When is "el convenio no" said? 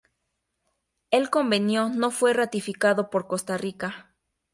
1.11-2.09